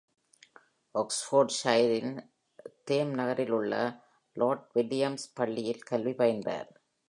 [0.95, 2.15] ஆக்ஸ்போர்டுஷையரின்
[2.83, 3.73] Thame நகரில் உள்ள
[4.35, 6.71] Lord Williams பள்ளியில் கல்வி பயின்றார்.